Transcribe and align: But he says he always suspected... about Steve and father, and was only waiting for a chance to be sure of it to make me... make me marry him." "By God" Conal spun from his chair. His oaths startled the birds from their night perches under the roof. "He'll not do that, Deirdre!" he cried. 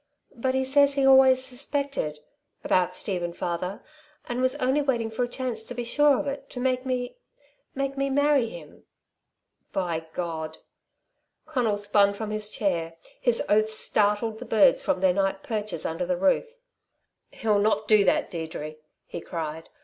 But 0.33 0.55
he 0.55 0.65
says 0.65 0.95
he 0.95 1.05
always 1.05 1.45
suspected... 1.45 2.21
about 2.63 2.95
Steve 2.95 3.21
and 3.21 3.37
father, 3.37 3.83
and 4.27 4.41
was 4.41 4.55
only 4.55 4.81
waiting 4.81 5.11
for 5.11 5.21
a 5.23 5.27
chance 5.27 5.63
to 5.65 5.75
be 5.75 5.83
sure 5.83 6.19
of 6.19 6.25
it 6.25 6.49
to 6.49 6.59
make 6.59 6.87
me... 6.87 7.17
make 7.75 7.95
me 7.99 8.09
marry 8.09 8.47
him." 8.49 8.85
"By 9.71 10.07
God" 10.13 10.57
Conal 11.45 11.77
spun 11.77 12.15
from 12.15 12.31
his 12.31 12.49
chair. 12.49 12.95
His 13.21 13.43
oaths 13.47 13.77
startled 13.77 14.39
the 14.39 14.45
birds 14.45 14.81
from 14.81 15.01
their 15.01 15.13
night 15.13 15.43
perches 15.43 15.85
under 15.85 16.07
the 16.07 16.17
roof. 16.17 16.51
"He'll 17.29 17.59
not 17.59 17.87
do 17.87 18.03
that, 18.03 18.31
Deirdre!" 18.31 18.77
he 19.05 19.21
cried. 19.21 19.69